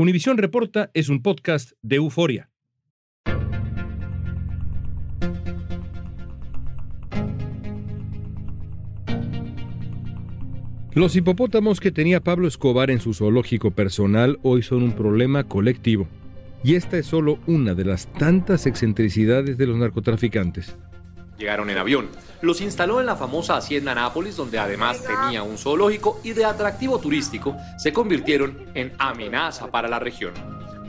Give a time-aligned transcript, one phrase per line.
[0.00, 2.50] Univisión Reporta es un podcast de euforia.
[10.94, 16.06] Los hipopótamos que tenía Pablo Escobar en su zoológico personal hoy son un problema colectivo.
[16.62, 20.76] Y esta es solo una de las tantas excentricidades de los narcotraficantes.
[21.38, 22.08] Llegaron en avión.
[22.42, 26.98] Los instaló en la famosa Hacienda Nápoles, donde además tenía un zoológico y de atractivo
[26.98, 30.32] turístico, se convirtieron en amenaza para la región.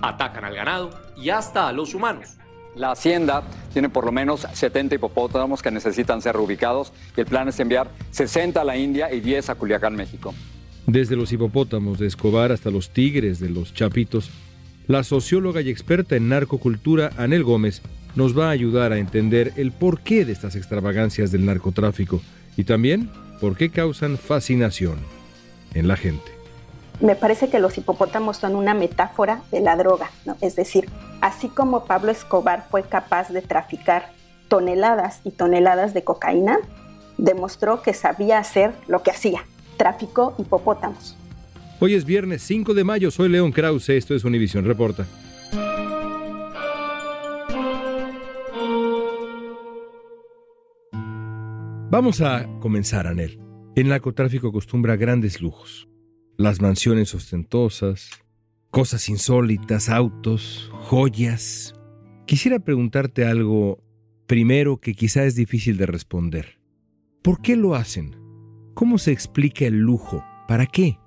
[0.01, 2.29] Atacan al ganado y hasta a los humanos.
[2.75, 3.43] La hacienda
[3.73, 7.89] tiene por lo menos 70 hipopótamos que necesitan ser reubicados y el plan es enviar
[8.11, 10.33] 60 a la India y 10 a Culiacán, México.
[10.87, 14.31] Desde los hipopótamos de Escobar hasta los tigres de los Chapitos,
[14.87, 17.81] la socióloga y experta en narcocultura Anel Gómez
[18.19, 22.19] nos va a ayudar a entender el porqué de estas extravagancias del narcotráfico
[22.57, 23.09] y también
[23.39, 24.97] por qué causan fascinación
[25.73, 26.29] en la gente.
[26.99, 30.35] Me parece que los hipopótamos son una metáfora de la droga, ¿no?
[30.41, 30.89] es decir,
[31.21, 34.11] así como Pablo Escobar fue capaz de traficar
[34.49, 36.57] toneladas y toneladas de cocaína,
[37.17, 39.45] demostró que sabía hacer lo que hacía,
[39.77, 41.15] traficó hipopótamos.
[41.79, 45.05] Hoy es viernes 5 de mayo, soy León Krause, esto es Univisión Reporta.
[51.91, 53.41] Vamos a comenzar, Anel.
[53.75, 55.89] El narcotráfico acostumbra grandes lujos.
[56.37, 58.11] Las mansiones ostentosas,
[58.69, 61.73] cosas insólitas, autos, joyas.
[62.27, 63.79] Quisiera preguntarte algo
[64.27, 66.59] primero que quizá es difícil de responder.
[67.23, 68.15] ¿Por qué lo hacen?
[68.75, 70.23] ¿Cómo se explica el lujo?
[70.47, 70.99] ¿Para qué?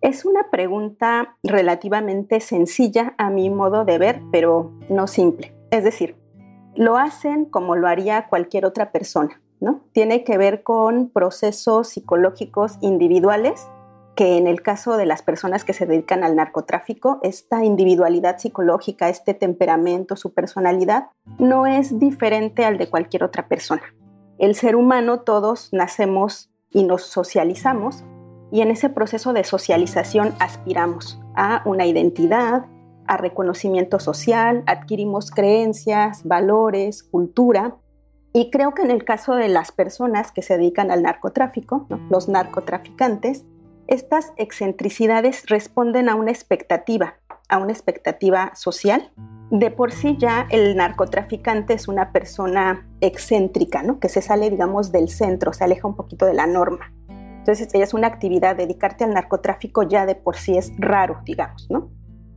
[0.00, 5.54] Es una pregunta relativamente sencilla a mi modo de ver, pero no simple.
[5.70, 6.16] Es decir,
[6.76, 9.42] lo hacen como lo haría cualquier otra persona
[9.92, 13.66] tiene que ver con procesos psicológicos individuales
[14.14, 19.08] que en el caso de las personas que se dedican al narcotráfico, esta individualidad psicológica,
[19.08, 21.08] este temperamento, su personalidad,
[21.38, 23.82] no es diferente al de cualquier otra persona.
[24.38, 28.04] El ser humano, todos nacemos y nos socializamos
[28.52, 32.66] y en ese proceso de socialización aspiramos a una identidad,
[33.06, 37.76] a reconocimiento social, adquirimos creencias, valores, cultura
[38.36, 42.28] y creo que en el caso de las personas que se dedican al narcotráfico, los
[42.28, 43.44] narcotraficantes,
[43.86, 47.14] estas excentricidades responden a una expectativa,
[47.48, 49.12] a una expectativa social.
[49.52, 54.00] De por sí ya el narcotraficante es una persona excéntrica, ¿no?
[54.00, 56.92] que se sale, digamos, del centro, se aleja un poquito de la norma.
[57.08, 61.70] Entonces, ella es una actividad, dedicarte al narcotráfico ya de por sí es raro, digamos,
[61.70, 61.88] ¿no?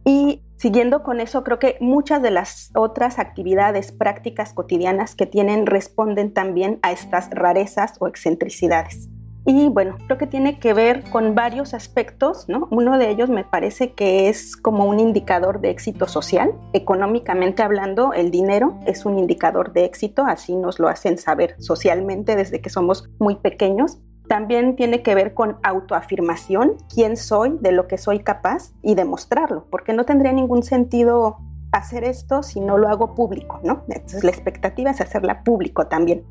[0.07, 5.65] Y siguiendo con eso, creo que muchas de las otras actividades prácticas cotidianas que tienen
[5.65, 9.09] responden también a estas rarezas o excentricidades.
[9.45, 12.69] Y bueno, creo que tiene que ver con varios aspectos, ¿no?
[12.71, 16.53] Uno de ellos me parece que es como un indicador de éxito social.
[16.71, 22.37] Económicamente hablando, el dinero es un indicador de éxito, así nos lo hacen saber socialmente
[22.37, 23.97] desde que somos muy pequeños.
[24.27, 29.67] También tiene que ver con autoafirmación, quién soy, de lo que soy capaz y demostrarlo,
[29.69, 31.37] porque no tendría ningún sentido
[31.71, 33.83] hacer esto si no lo hago público, ¿no?
[33.89, 36.23] Entonces la expectativa es hacerla público también.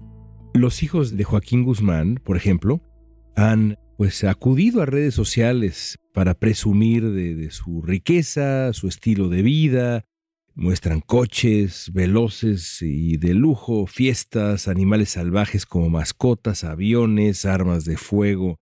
[0.54, 2.80] Los hijos de Joaquín Guzmán, por ejemplo,
[3.34, 9.42] han pues acudido a redes sociales para presumir de, de su riqueza, su estilo de
[9.42, 10.04] vida,
[10.58, 18.56] Muestran coches veloces y de lujo, fiestas, animales salvajes como mascotas, aviones, armas de fuego,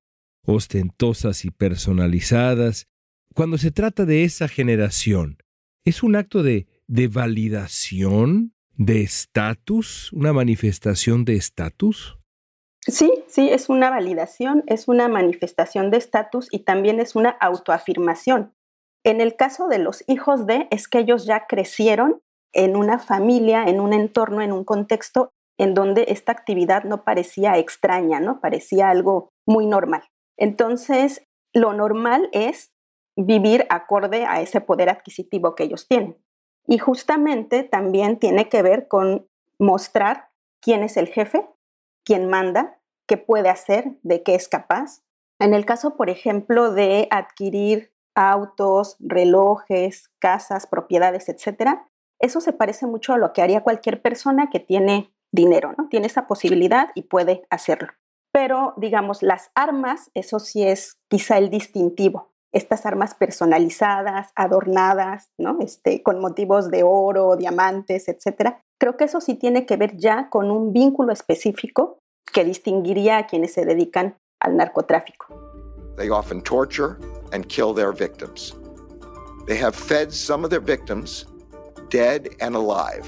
[0.45, 2.89] ostentosas y personalizadas.
[3.33, 5.39] Cuando se trata de esa generación,
[5.85, 12.19] ¿es un acto de, de validación, de estatus, una manifestación de estatus?
[12.81, 18.53] Sí, sí, es una validación, es una manifestación de estatus y también es una autoafirmación.
[19.05, 22.23] En el caso de los hijos de, es que ellos ya crecieron
[22.53, 27.59] en una familia, en un entorno, en un contexto en donde esta actividad no parecía
[27.59, 28.41] extraña, ¿no?
[28.41, 30.03] Parecía algo muy normal.
[30.37, 32.73] Entonces, lo normal es
[33.17, 36.19] vivir acorde a ese poder adquisitivo que ellos tienen.
[36.67, 39.29] Y justamente también tiene que ver con
[39.59, 40.31] mostrar
[40.61, 41.47] quién es el jefe,
[42.05, 45.03] quién manda, qué puede hacer, de qué es capaz.
[45.39, 51.87] En el caso, por ejemplo, de adquirir autos, relojes, casas, propiedades, etcétera,
[52.21, 55.89] eso se parece mucho a lo que haría cualquier persona que tiene dinero, ¿no?
[55.89, 57.89] Tiene esa posibilidad y puede hacerlo.
[58.33, 62.31] Pero, digamos, las armas, eso sí es quizá el distintivo.
[62.53, 65.59] Estas armas personalizadas, adornadas, ¿no?
[65.61, 68.61] Este, con motivos de oro, diamantes, etcétera.
[68.81, 71.99] Creo que eso sí tiene que ver ya con un vínculo específico
[72.33, 75.27] que distinguiría a quienes se dedican al narcotráfico.
[75.97, 76.97] They often torture
[77.33, 78.55] and kill their victims.
[79.47, 81.27] They have fed some of their victims,
[81.91, 83.07] dead and alive,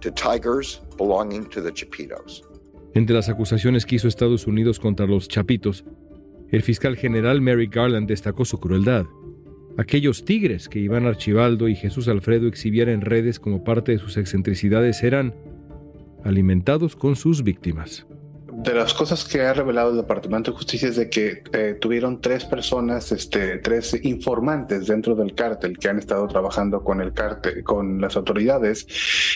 [0.00, 2.42] to tigers belonging to the Chapitos.
[2.94, 5.84] Entre las acusaciones que hizo Estados Unidos contra los Chapitos,
[6.50, 9.06] el fiscal general Mary Garland destacó su crueldad.
[9.76, 14.16] Aquellos tigres que Iván Archibaldo y Jesús Alfredo exhibían en redes como parte de sus
[14.16, 15.34] excentricidades eran
[16.22, 18.06] alimentados con sus víctimas
[18.64, 22.20] de las cosas que ha revelado el Departamento de Justicia es de que eh, tuvieron
[22.20, 27.62] tres personas, este, tres informantes dentro del cártel que han estado trabajando con el cártel,
[27.62, 28.86] con las autoridades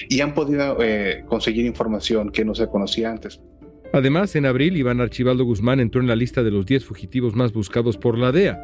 [0.08, 3.40] y han podido eh, conseguir información que no se conocía antes.
[3.92, 7.52] Además, en abril, Iván Archibaldo Guzmán entró en la lista de los 10 fugitivos más
[7.52, 8.58] buscados por la DEA,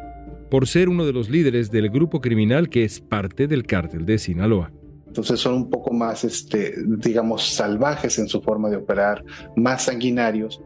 [0.49, 4.17] por ser uno de los líderes del grupo criminal que es parte del cártel de
[4.17, 4.71] Sinaloa.
[5.15, 9.23] Entonces son un poco más, este, digamos, salvajes en su forma de operar,
[9.55, 10.61] más sanguinarios.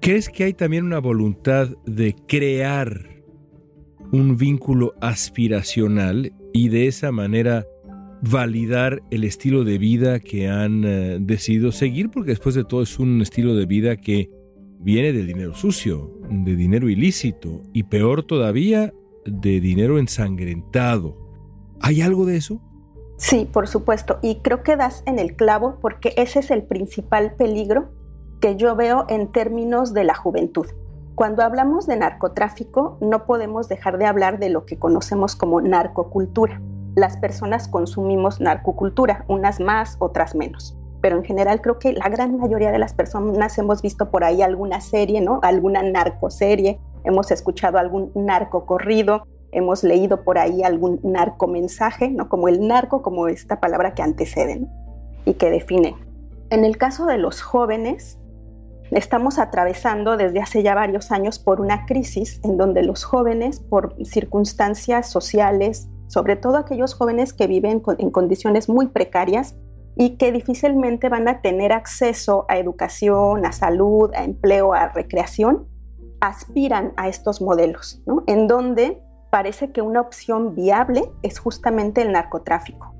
[0.00, 3.22] ¿Crees que hay también una voluntad de crear
[4.10, 7.66] un vínculo aspiracional y de esa manera
[8.22, 12.08] validar el estilo de vida que han eh, decidido seguir?
[12.08, 14.30] Porque después de todo es un estilo de vida que
[14.78, 18.94] viene del dinero sucio, de dinero ilícito y peor todavía,
[19.26, 21.18] de dinero ensangrentado.
[21.82, 22.62] ¿Hay algo de eso?
[23.20, 24.18] Sí, por supuesto.
[24.22, 27.90] Y creo que das en el clavo porque ese es el principal peligro
[28.40, 30.66] que yo veo en términos de la juventud.
[31.16, 36.62] Cuando hablamos de narcotráfico, no podemos dejar de hablar de lo que conocemos como narcocultura.
[36.94, 40.74] Las personas consumimos narcocultura, unas más, otras menos.
[41.02, 44.40] Pero en general creo que la gran mayoría de las personas hemos visto por ahí
[44.40, 45.40] alguna serie, ¿no?
[45.42, 52.28] Alguna narcoserie, hemos escuchado algún narcocorrido, hemos leído por ahí algún narcomensaje, ¿no?
[52.28, 54.66] como el narco, como esta palabra que antecede
[55.24, 55.96] y que define.
[56.50, 58.18] En el caso de los jóvenes,
[58.90, 63.94] estamos atravesando desde hace ya varios años por una crisis en donde los jóvenes, por
[64.04, 69.54] circunstancias sociales, sobre todo aquellos jóvenes que viven en condiciones muy precarias
[69.96, 75.68] y que difícilmente van a tener acceso a educación, a salud, a empleo, a recreación,
[76.20, 78.24] aspiran a estos modelos, ¿no?
[78.26, 82.94] en donde parece que una opción viable es justamente el narcotráfico.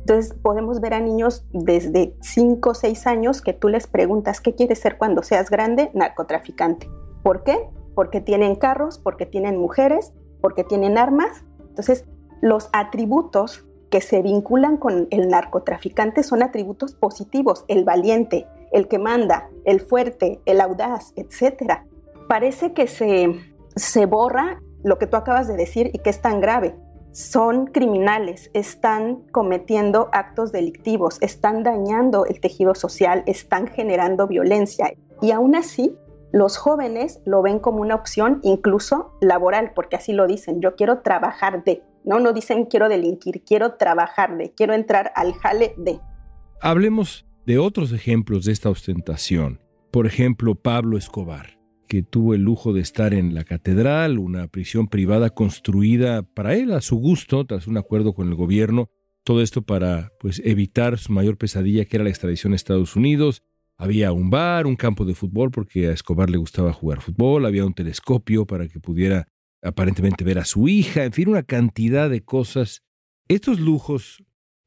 [0.00, 4.54] Entonces podemos ver a niños desde 5 o 6 años que tú les preguntas qué
[4.54, 6.88] quieres ser cuando seas grande, narcotraficante.
[7.22, 7.68] ¿Por qué?
[7.94, 11.44] Porque tienen carros, porque tienen mujeres, porque tienen armas.
[11.68, 12.04] Entonces
[12.40, 18.98] los atributos que se vinculan con el narcotraficante son atributos positivos, el valiente, el que
[18.98, 21.82] manda, el fuerte, el audaz, etc.
[22.26, 23.38] Parece que se,
[23.76, 26.74] se borra lo que tú acabas de decir y que es tan grave.
[27.12, 34.94] Son criminales, están cometiendo actos delictivos, están dañando el tejido social, están generando violencia.
[35.20, 35.94] Y aún así,
[36.32, 41.00] los jóvenes lo ven como una opción incluso laboral, porque así lo dicen, yo quiero
[41.00, 46.00] trabajar de, no, no dicen quiero delinquir, quiero trabajar de, quiero entrar al jale de.
[46.62, 49.60] Hablemos de otros ejemplos de esta ostentación.
[49.90, 51.61] Por ejemplo, Pablo Escobar
[51.92, 56.72] que tuvo el lujo de estar en la catedral, una prisión privada construida para él
[56.72, 58.88] a su gusto, tras un acuerdo con el gobierno.
[59.24, 63.42] Todo esto para pues, evitar su mayor pesadilla, que era la extradición a Estados Unidos.
[63.76, 67.66] Había un bar, un campo de fútbol, porque a Escobar le gustaba jugar fútbol, había
[67.66, 69.28] un telescopio para que pudiera
[69.60, 72.80] aparentemente ver a su hija, en fin, una cantidad de cosas.
[73.28, 74.24] Estos lujos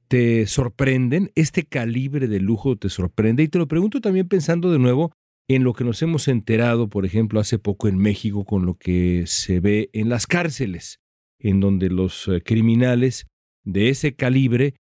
[0.09, 4.77] te sorprenden, este calibre de lujo te sorprende, y te lo pregunto también pensando de
[4.77, 5.11] nuevo
[5.47, 9.23] en lo que nos hemos enterado, por ejemplo, hace poco en México con lo que
[9.27, 10.99] se ve en las cárceles,
[11.39, 13.27] en donde los eh, criminales
[13.63, 14.75] de ese calibre,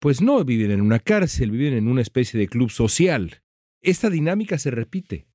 [0.00, 3.42] pues no viven en una cárcel, viven en una especie de club social.
[3.82, 5.26] Esta dinámica se repite.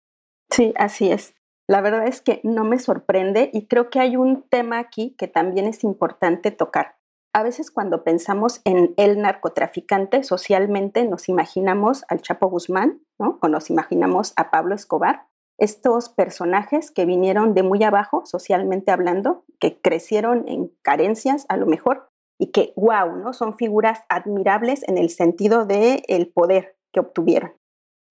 [0.52, 1.34] Sí, así es.
[1.68, 5.28] La verdad es que no me sorprende y creo que hay un tema aquí que
[5.28, 6.97] también es importante tocar.
[7.34, 13.38] A veces cuando pensamos en el narcotraficante, socialmente nos imaginamos al Chapo Guzmán, ¿no?
[13.42, 15.28] O nos imaginamos a Pablo Escobar,
[15.60, 21.66] estos personajes que vinieron de muy abajo, socialmente hablando, que crecieron en carencias a lo
[21.66, 23.34] mejor y que, wow, ¿no?
[23.34, 27.54] Son figuras admirables en el sentido del el poder que obtuvieron.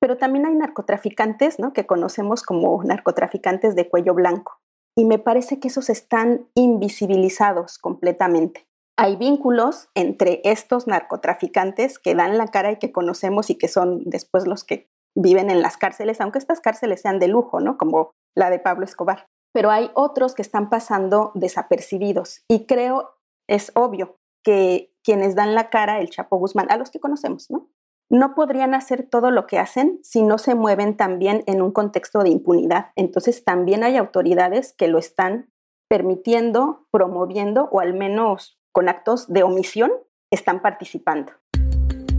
[0.01, 1.73] Pero también hay narcotraficantes, ¿no?
[1.73, 4.61] Que conocemos como narcotraficantes de cuello blanco.
[4.97, 8.67] Y me parece que esos están invisibilizados completamente.
[8.99, 14.03] Hay vínculos entre estos narcotraficantes que dan la cara y que conocemos y que son
[14.05, 17.77] después los que viven en las cárceles, aunque estas cárceles sean de lujo, ¿no?
[17.79, 19.27] Como la de Pablo Escobar.
[19.53, 22.43] Pero hay otros que están pasando desapercibidos.
[22.49, 23.17] Y creo,
[23.49, 27.69] es obvio, que quienes dan la cara, el Chapo Guzmán, a los que conocemos, ¿no?
[28.11, 32.23] no podrían hacer todo lo que hacen si no se mueven también en un contexto
[32.23, 32.93] de impunidad.
[32.95, 35.51] Entonces también hay autoridades que lo están
[35.89, 39.91] permitiendo, promoviendo o al menos con actos de omisión
[40.31, 41.33] están participando.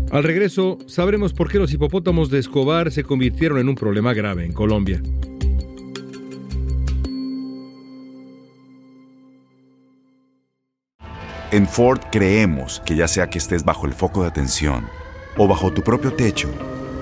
[0.10, 4.44] Al regreso, sabremos por qué los hipopótamos de Escobar se convirtieron en un problema grave
[4.44, 5.00] en Colombia.
[11.52, 14.88] En Ford creemos que ya sea que estés bajo el foco de atención,
[15.38, 16.50] o bajo tu propio techo,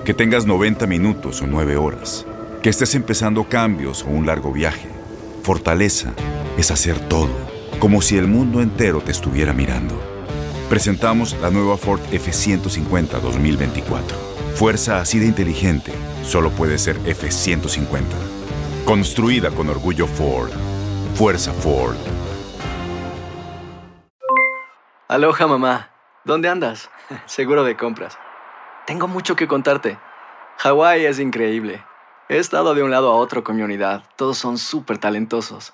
[0.03, 2.25] que tengas 90 minutos o 9 horas,
[2.62, 4.89] que estés empezando cambios o un largo viaje.
[5.43, 6.13] Fortaleza
[6.57, 10.00] es hacer todo, como si el mundo entero te estuviera mirando.
[10.70, 14.17] Presentamos la nueva Ford F150 2024.
[14.55, 15.91] Fuerza así de inteligente
[16.24, 18.03] solo puede ser F150.
[18.86, 20.51] Construida con orgullo Ford.
[21.15, 21.96] Fuerza Ford.
[25.08, 25.91] Aloha mamá.
[26.24, 26.89] ¿Dónde andas?
[27.25, 28.17] Seguro de compras.
[28.88, 30.00] Tengo mucho que contarte.
[30.58, 31.84] Hawái es increíble.
[32.27, 34.03] He estado de un lado a otro con mi unidad.
[34.15, 35.74] Todos son súper talentosos.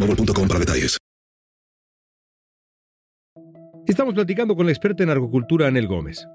[3.87, 6.27] Estamos platicando con la experta en agricultura Anel Gómez.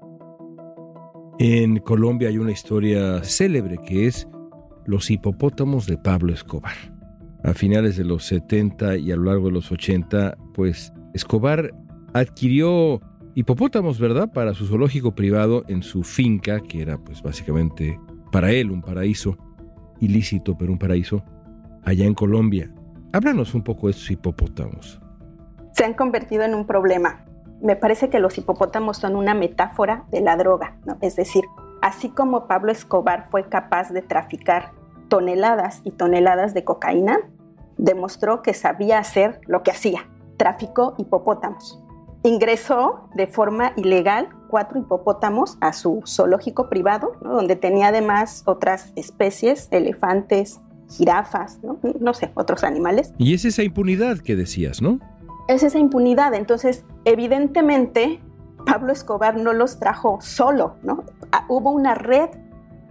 [1.39, 4.27] En Colombia hay una historia célebre que es
[4.85, 6.75] los hipopótamos de Pablo Escobar.
[7.43, 11.73] A finales de los 70 y a lo largo de los 80, pues Escobar
[12.13, 13.01] adquirió
[13.35, 17.99] hipopótamos, ¿verdad?, para su zoológico privado en su finca, que era pues básicamente
[18.31, 19.37] para él un paraíso,
[19.99, 21.23] ilícito, pero un paraíso,
[21.83, 22.73] allá en Colombia.
[23.17, 25.01] Háblanos un poco de estos hipopótamos.
[25.71, 27.25] Se han convertido en un problema.
[27.63, 30.99] Me parece que los hipopótamos son una metáfora de la droga, ¿no?
[31.01, 31.43] Es decir,
[31.81, 34.71] así como Pablo Escobar fue capaz de traficar
[35.07, 37.17] toneladas y toneladas de cocaína,
[37.79, 40.07] demostró que sabía hacer lo que hacía,
[40.37, 41.81] traficó hipopótamos.
[42.21, 49.69] Ingresó de forma ilegal cuatro hipopótamos a su zoológico privado, donde tenía además otras especies,
[49.71, 52.13] elefantes, jirafas, ¿no?
[52.13, 53.13] sé, otros animales.
[53.17, 54.99] Y es esa impunidad que decías, ¿no?
[55.47, 56.33] Es esa impunidad.
[56.33, 58.19] Entonces, evidentemente,
[58.65, 61.03] Pablo Escobar no los trajo solo, ¿no?
[61.31, 62.29] Ah, hubo una red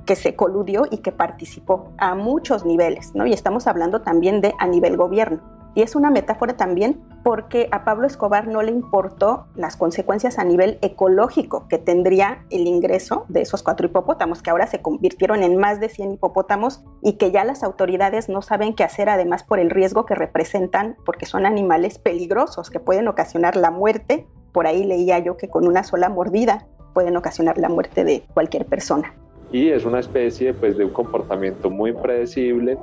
[0.06, 3.26] que se coludió y que participó a muchos niveles, ¿no?
[3.26, 5.40] Y estamos hablando también de a nivel gobierno.
[5.76, 10.45] Y es una metáfora también porque a Pablo Escobar no le importó las consecuencias a
[10.45, 15.59] nivel ecológico que tendría el ingreso de esos cuatro hipopótamos, que ahora se convirtieron en
[15.59, 19.59] más de 100 hipopótamos y que ya las autoridades no saben qué hacer, además por
[19.59, 24.26] el riesgo que representan, porque son animales peligrosos que pueden ocasionar la muerte.
[24.52, 28.64] Por ahí leía yo que con una sola mordida pueden ocasionar la muerte de cualquier
[28.64, 29.14] persona
[29.52, 32.76] y es una especie pues, de un comportamiento muy impredecible,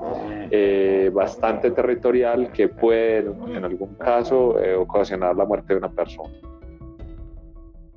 [0.51, 3.20] eh, bastante territorial, que puede
[3.55, 6.34] en algún caso eh, ocasionar la muerte de una persona.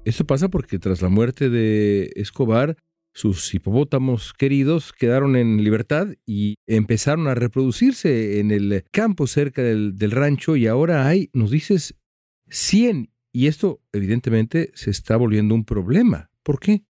[0.04, 2.76] Esto pasa porque tras la muerte de Escobar,
[3.12, 9.96] sus hipopótamos queridos quedaron en libertad y empezaron a reproducirse en el campo cerca del,
[9.96, 11.94] del rancho y ahora hay, nos dices,
[12.50, 16.30] 100 y esto evidentemente se está volviendo un problema.
[16.42, 16.85] ¿Por qué?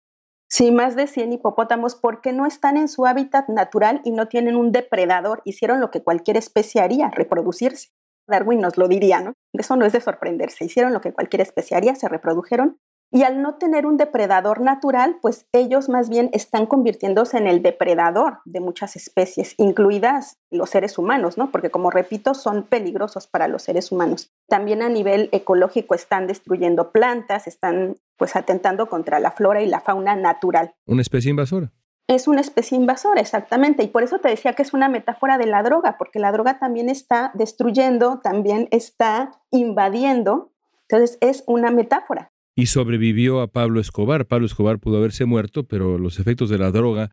[0.48, 4.56] Sí, más de 100 hipopótamos porque no están en su hábitat natural y no tienen
[4.56, 5.42] un depredador.
[5.44, 7.90] Hicieron lo que cualquier especie haría, reproducirse.
[8.28, 9.34] Darwin nos lo diría, ¿no?
[9.54, 10.66] Eso no es de sorprenderse.
[10.66, 12.80] Hicieron lo que cualquier especie haría, se reprodujeron
[13.12, 17.62] y al no tener un depredador natural, pues ellos más bien están convirtiéndose en el
[17.62, 21.52] depredador de muchas especies, incluidas los seres humanos, ¿no?
[21.52, 24.34] Porque como repito, son peligrosos para los seres humanos.
[24.50, 29.82] También a nivel ecológico están destruyendo plantas, están pues atentando contra la flora y la
[29.82, 30.76] fauna natural.
[30.86, 31.72] Una especie invasora.
[32.08, 33.84] Es una especie invasora, exactamente.
[33.84, 36.60] Y por eso te decía que es una metáfora de la droga, porque la droga
[36.60, 40.52] también está destruyendo, también está invadiendo.
[40.88, 44.26] Entonces es una metáfora y sobrevivió a Pablo Escobar.
[44.26, 47.12] Pablo Escobar pudo haberse muerto, pero los efectos de la droga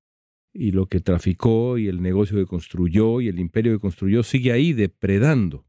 [0.55, 4.53] y lo que traficó y el negocio que construyó y el imperio que construyó sigue
[4.53, 5.65] ahí depredando.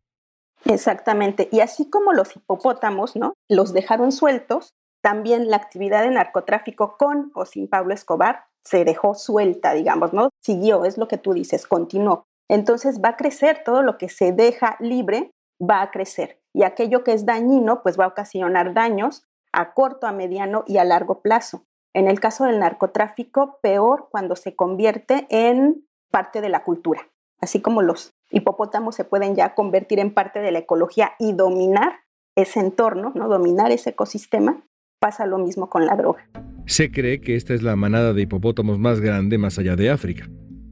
[0.65, 1.49] Exactamente.
[1.51, 3.33] Y así como los hipopótamos, ¿no?
[3.49, 9.15] Los dejaron sueltos, también la actividad de narcotráfico con o sin Pablo Escobar se dejó
[9.15, 10.29] suelta, digamos, ¿no?
[10.41, 12.23] Siguió, es lo que tú dices, continuó.
[12.49, 15.31] Entonces va a crecer todo lo que se deja libre,
[15.61, 16.39] va a crecer.
[16.53, 20.77] Y aquello que es dañino, pues va a ocasionar daños a corto, a mediano y
[20.77, 21.65] a largo plazo.
[21.93, 27.09] En el caso del narcotráfico, peor cuando se convierte en parte de la cultura.
[27.41, 31.99] Así como los hipopótamos se pueden ya convertir en parte de la ecología y dominar
[32.35, 33.27] ese entorno, ¿no?
[33.27, 34.63] dominar ese ecosistema,
[35.03, 36.25] pasa lo mismo con la droga.
[36.65, 40.29] Se cree que esta es la manada de hipopótamos más grande más allá de África.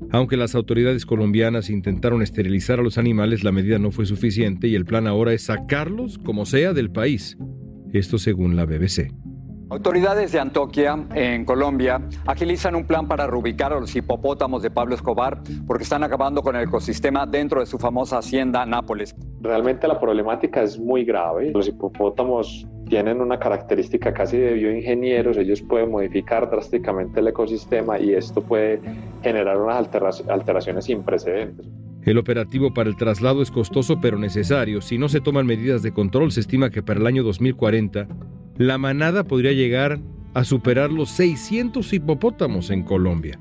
[0.10, 4.76] Aunque las autoridades colombianas intentaron esterilizar a los animales, la medida no fue suficiente y
[4.76, 7.38] el plan ahora es sacarlos como sea del país.
[7.92, 9.12] Esto según la BBC.
[9.70, 14.96] Autoridades de Antoquia, en Colombia, agilizan un plan para reubicar a los hipopótamos de Pablo
[14.96, 19.14] Escobar porque están acabando con el ecosistema dentro de su famosa hacienda Nápoles.
[19.42, 21.52] Realmente la problemática es muy grave.
[21.54, 28.14] Los hipopótamos tienen una característica casi de bioingenieros, ellos pueden modificar drásticamente el ecosistema y
[28.14, 28.82] esto puede
[29.24, 29.88] generar unas
[30.28, 31.66] alteraciones sin precedentes.
[32.04, 34.82] El operativo para el traslado es costoso pero necesario.
[34.82, 38.10] Si no se toman medidas de control, se estima que para el año 2040
[38.58, 39.98] la manada podría llegar
[40.34, 43.40] a superar los 600 hipopótamos en Colombia.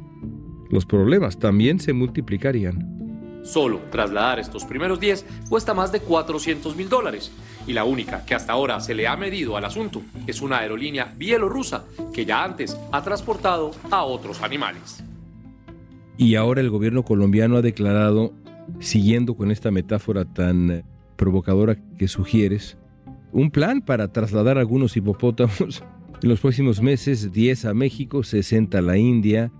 [0.70, 2.99] Los problemas también se multiplicarían.
[3.42, 7.32] Solo trasladar estos primeros 10 cuesta más de 400 mil dólares
[7.66, 11.12] y la única que hasta ahora se le ha medido al asunto es una aerolínea
[11.16, 15.02] bielorrusa que ya antes ha transportado a otros animales.
[16.16, 18.32] Y ahora el gobierno colombiano ha declarado
[18.78, 20.84] siguiendo con esta metáfora tan
[21.16, 22.78] provocadora que sugieres,
[23.32, 25.82] un plan para trasladar algunos hipopótamos
[26.22, 29.50] en los próximos meses, 10 a México, 60 a la India,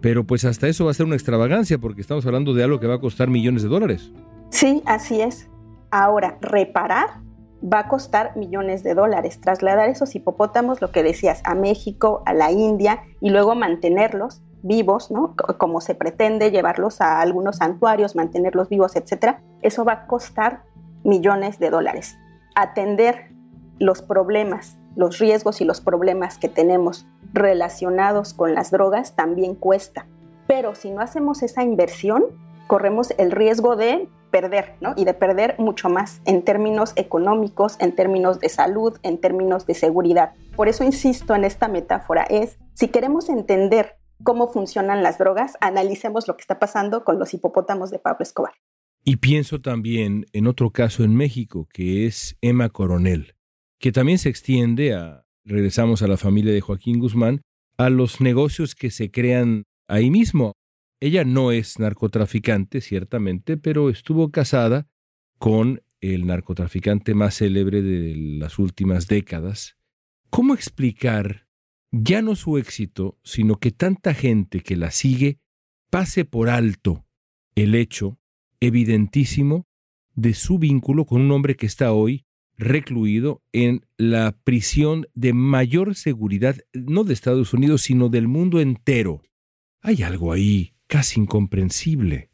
[0.00, 2.86] pero pues hasta eso va a ser una extravagancia porque estamos hablando de algo que
[2.86, 4.12] va a costar millones de dólares.
[4.50, 5.48] Sí, así es.
[5.90, 7.20] Ahora, reparar
[7.62, 9.40] va a costar millones de dólares.
[9.40, 15.10] Trasladar esos hipopótamos, lo que decías, a México, a la India y luego mantenerlos vivos,
[15.10, 15.34] ¿no?
[15.58, 20.62] Como se pretende llevarlos a algunos santuarios, mantenerlos vivos, etcétera, eso va a costar
[21.04, 22.16] millones de dólares.
[22.54, 23.30] Atender
[23.78, 30.06] los problemas, los riesgos y los problemas que tenemos relacionados con las drogas también cuesta.
[30.46, 32.24] Pero si no hacemos esa inversión,
[32.66, 34.94] corremos el riesgo de perder, ¿no?
[34.96, 39.74] Y de perder mucho más en términos económicos, en términos de salud, en términos de
[39.74, 40.32] seguridad.
[40.56, 46.28] Por eso insisto en esta metáfora, es si queremos entender cómo funcionan las drogas, analicemos
[46.28, 48.52] lo que está pasando con los hipopótamos de Pablo Escobar.
[49.02, 53.34] Y pienso también en otro caso en México, que es Emma Coronel,
[53.80, 57.40] que también se extiende a, regresamos a la familia de Joaquín Guzmán,
[57.78, 60.52] a los negocios que se crean ahí mismo.
[61.00, 64.86] Ella no es narcotraficante, ciertamente, pero estuvo casada
[65.38, 69.76] con el narcotraficante más célebre de las últimas décadas.
[70.28, 71.48] ¿Cómo explicar
[71.90, 75.40] ya no su éxito, sino que tanta gente que la sigue
[75.90, 77.06] pase por alto
[77.54, 78.20] el hecho
[78.60, 79.66] evidentísimo
[80.14, 82.26] de su vínculo con un hombre que está hoy
[82.60, 89.22] recluido en la prisión de mayor seguridad, no de Estados Unidos, sino del mundo entero.
[89.80, 92.30] Hay algo ahí casi incomprensible.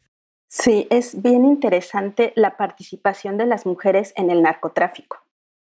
[0.47, 5.17] Sí, es bien interesante la participación de las mujeres en el narcotráfico.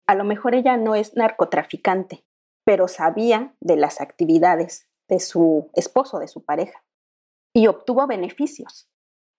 [0.07, 2.25] A lo mejor ella no es narcotraficante,
[2.65, 6.85] pero sabía de las actividades de su esposo, de su pareja,
[7.53, 8.89] y obtuvo beneficios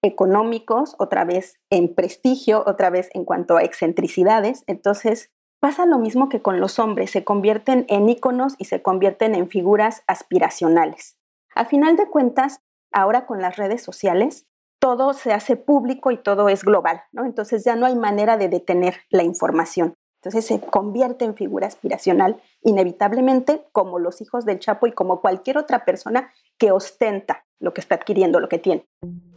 [0.05, 4.63] económicos, otra vez en prestigio, otra vez en cuanto a excentricidades.
[4.67, 9.35] Entonces, pasa lo mismo que con los hombres, se convierten en íconos y se convierten
[9.35, 11.17] en figuras aspiracionales.
[11.55, 14.45] A final de cuentas, ahora con las redes sociales,
[14.79, 17.25] todo se hace público y todo es global, ¿no?
[17.25, 19.95] Entonces ya no hay manera de detener la información.
[20.21, 25.57] Entonces se convierte en figura aspiracional inevitablemente como los hijos del Chapo y como cualquier
[25.57, 28.85] otra persona que ostenta lo que está adquiriendo, lo que tiene.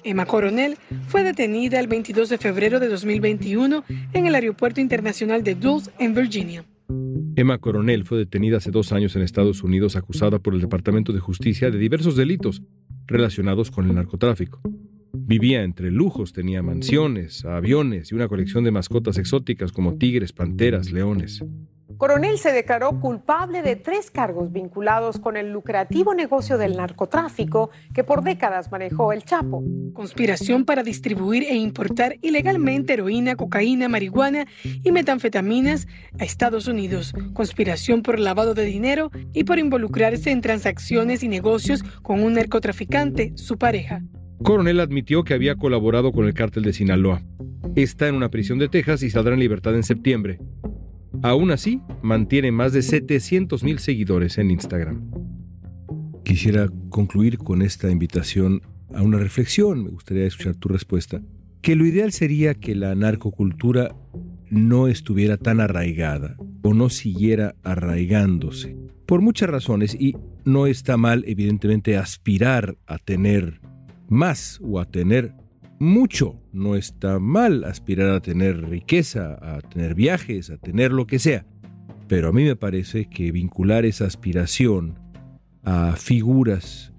[0.05, 0.77] Emma Coronel
[1.07, 6.15] fue detenida el 22 de febrero de 2021 en el Aeropuerto Internacional de Dulles, en
[6.15, 6.65] Virginia.
[7.37, 11.21] Emma Coronel fue detenida hace dos años en Estados Unidos acusada por el Departamento de
[11.21, 12.63] Justicia de diversos delitos
[13.07, 14.61] relacionados con el narcotráfico.
[15.13, 20.91] Vivía entre lujos, tenía mansiones, aviones y una colección de mascotas exóticas como tigres, panteras,
[20.91, 21.45] leones.
[21.99, 28.05] Coronel se declaró culpable de tres cargos vinculados con el lucrativo negocio del narcotráfico que
[28.05, 29.65] por décadas manejó el Chapo.
[29.95, 35.89] Conspiración para distribuir e importar ilegalmente heroína, cocaína, marihuana y metanfetaminas
[36.21, 37.13] a Estados Unidos.
[37.33, 43.33] Conspiración por lavado de dinero y por involucrarse en transacciones y negocios con un narcotraficante,
[43.35, 44.03] su pareja.
[44.45, 47.23] Coronel admitió que había colaborado con el cártel de Sinaloa.
[47.75, 50.39] Está en una prisión de Texas y saldrá en libertad en septiembre.
[51.23, 55.11] Aún así, mantiene más de 700 mil seguidores en Instagram.
[56.25, 58.63] Quisiera concluir con esta invitación
[58.95, 59.85] a una reflexión.
[59.85, 61.21] Me gustaría escuchar tu respuesta.
[61.61, 63.97] Que lo ideal sería que la narcocultura
[64.49, 68.77] no estuviera tan arraigada o no siguiera arraigándose.
[69.07, 73.61] Por muchas razones, y no está mal, evidentemente, aspirar a tener
[74.09, 75.35] más o a tener
[75.79, 76.41] mucho.
[76.53, 81.47] No está mal aspirar a tener riqueza, a tener viajes, a tener lo que sea.
[82.07, 84.99] Pero a mí me parece que vincular esa aspiración
[85.63, 86.93] a figuras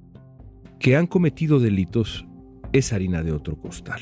[0.80, 2.26] que han cometido delitos
[2.72, 4.02] es harina de otro costal.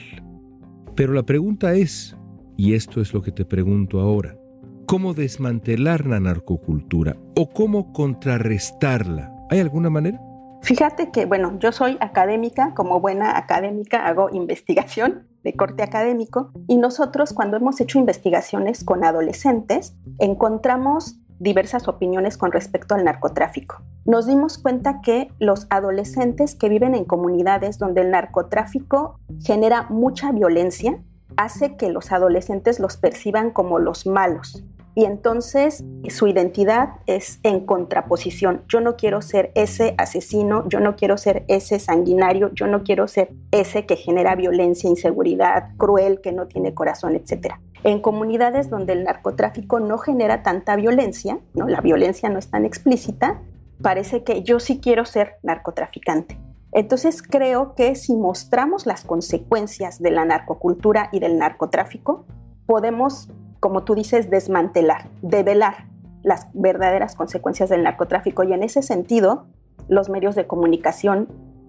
[0.95, 2.17] Pero la pregunta es,
[2.57, 4.37] y esto es lo que te pregunto ahora,
[4.85, 9.31] ¿cómo desmantelar la narcocultura o cómo contrarrestarla?
[9.49, 10.19] ¿Hay alguna manera?
[10.61, 16.77] Fíjate que, bueno, yo soy académica, como buena académica hago investigación de corte académico y
[16.77, 23.81] nosotros cuando hemos hecho investigaciones con adolescentes encontramos diversas opiniones con respecto al narcotráfico.
[24.05, 30.31] Nos dimos cuenta que los adolescentes que viven en comunidades donde el narcotráfico genera mucha
[30.31, 30.99] violencia
[31.35, 34.63] hace que los adolescentes los perciban como los malos,
[34.97, 38.63] y entonces su identidad es en contraposición.
[38.67, 43.07] Yo no quiero ser ese asesino, yo no quiero ser ese sanguinario, yo no quiero
[43.07, 47.57] ser ese que genera violencia, inseguridad, cruel, que no tiene corazón, etc.
[47.83, 51.67] En comunidades donde el narcotráfico no genera tanta violencia, ¿no?
[51.67, 53.39] la violencia no es tan explícita,
[53.83, 56.39] parece que yo sí quiero ser narcotraficante.
[56.71, 62.25] Entonces creo que si mostramos las consecuencias de la narcocultura y del narcotráfico,
[62.65, 63.29] podemos
[63.59, 65.87] como tú dices, desmantelar, develar
[66.23, 68.43] las verdaderas consecuencias del narcotráfico.
[68.43, 69.45] Y en ese sentido,
[69.87, 71.27] los medios de comunicación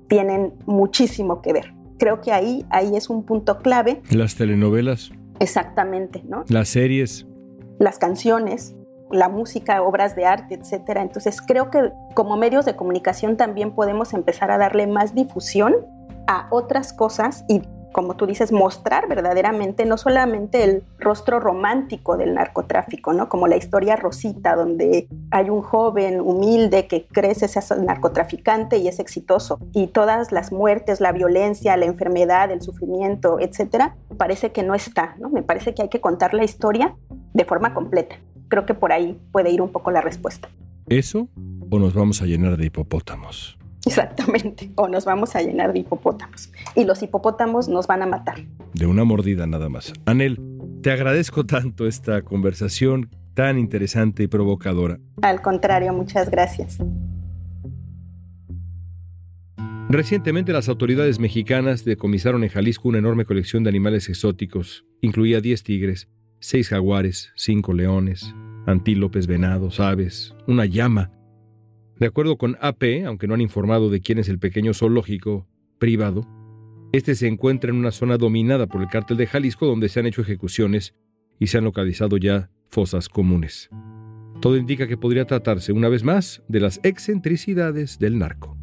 [0.09, 1.75] tienen muchísimo que ver.
[1.99, 4.03] Creo que ahí, ahí es un punto clave.
[4.11, 5.13] Las telenovelas.
[5.41, 6.45] Exactamente, ¿no?
[6.49, 7.27] Las series.
[7.79, 8.75] Las canciones,
[9.11, 11.03] la música, obras de arte, etcétera.
[11.03, 15.75] Entonces creo que como medios de comunicación también podemos empezar a darle más difusión
[16.27, 22.35] a otras cosas y como tú dices, mostrar verdaderamente no solamente el rostro romántico del
[22.35, 23.29] narcotráfico, ¿no?
[23.29, 28.89] Como la historia Rosita, donde hay un joven humilde que crece, se hace narcotraficante y
[28.89, 29.59] es exitoso.
[29.73, 35.17] Y todas las muertes, la violencia, la enfermedad, el sufrimiento, etcétera, parece que no está,
[35.19, 35.31] ¿no?
[35.31, 36.95] Me parece que hay que contar la historia
[37.35, 38.17] de forma completa.
[38.49, 40.49] Creo que por ahí puede ir un poco la respuesta.
[40.89, 41.29] ¿Eso
[41.71, 43.58] o nos vamos a llenar de hipopótamos?
[43.89, 46.53] Exactamente, o nos vamos a llenar de hipopótamos.
[46.75, 48.45] Y los hipopótamos nos van a matar.
[48.75, 49.93] De una mordida nada más.
[50.05, 50.39] Anel,
[50.83, 54.99] te agradezco tanto esta conversación tan interesante y provocadora.
[55.23, 56.79] Al contrario, muchas gracias.
[59.89, 64.85] Recientemente las autoridades mexicanas decomisaron en Jalisco una enorme colección de animales exóticos.
[65.01, 66.09] Incluía 10 tigres,
[66.41, 68.35] 6 jaguares, 5 leones,
[68.67, 71.11] antílopes, venados, aves, una llama,
[71.99, 75.47] de acuerdo con AP, aunque no han informado de quién es el pequeño zoológico
[75.79, 76.27] privado,
[76.91, 80.07] Este se encuentra en una zona dominada por el cártel de Jalisco donde se han
[80.07, 80.95] hecho ejecuciones
[81.39, 83.69] y se han localizado ya fosas comunes.
[84.41, 88.58] Todo indica que podría tratarse una vez más de las excentricidades del narco.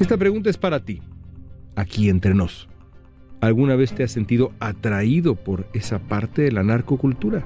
[0.00, 1.02] Esta pregunta es para ti,
[1.76, 2.70] aquí entre nos.
[3.42, 7.44] ¿Alguna vez te has sentido atraído por esa parte de la narcocultura?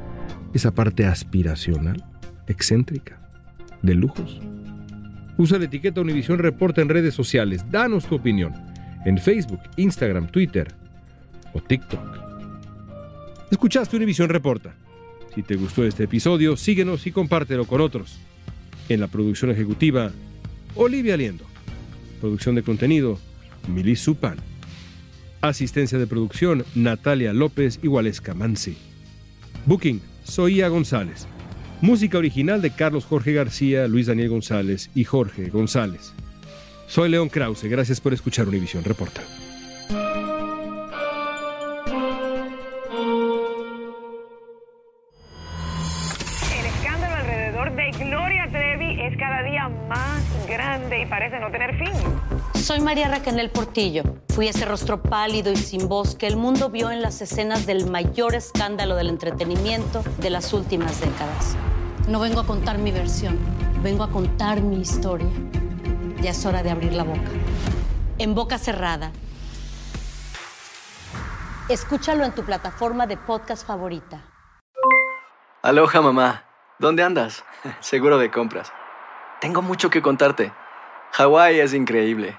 [0.55, 2.05] Esa parte aspiracional,
[2.47, 3.21] excéntrica,
[3.83, 4.41] de lujos.
[5.37, 7.69] Usa la etiqueta Univisión Reporta en redes sociales.
[7.73, 8.55] Danos tu opinión
[9.05, 10.73] en Facebook, Instagram, Twitter
[11.55, 12.21] o TikTok.
[13.51, 14.77] Escuchaste Univisión Reporta.
[15.35, 18.21] Si te gustó este episodio, síguenos y compártelo con otros.
[18.89, 20.13] En la producción ejecutiva,
[20.77, 21.53] Olivia Liendo.
[22.25, 23.19] Producción de contenido,
[23.69, 24.39] Milis Supan.
[25.43, 28.79] Asistencia de producción, Natalia López y Waleska Mansi.
[29.67, 31.27] Booking, Soía González.
[31.83, 36.15] Música original de Carlos Jorge García, Luis Daniel González y Jorge González.
[36.87, 39.21] Soy León Krause, gracias por escuchar Univisión Reporta.
[52.65, 54.05] Soy María Raquel Portillo.
[54.31, 57.91] Fui ese rostro pálido y sin voz que el mundo vio en las escenas del
[57.91, 61.57] mayor escándalo del entretenimiento de las últimas décadas.
[62.09, 63.39] No vengo a contar mi versión,
[63.83, 65.29] vengo a contar mi historia.
[66.23, 67.29] Ya es hora de abrir la boca.
[68.17, 69.13] En boca cerrada.
[71.69, 74.23] Escúchalo en tu plataforma de podcast favorita.
[75.61, 76.45] Aloha mamá,
[76.79, 77.45] ¿dónde andas?
[77.81, 78.73] Seguro de compras.
[79.43, 80.51] Tengo mucho que contarte.
[81.13, 82.39] Hawái es increíble.